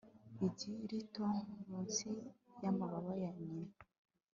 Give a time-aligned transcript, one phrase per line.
[0.45, 1.23] igi rito
[1.67, 2.07] munsi
[2.63, 3.73] yamababa ya nyina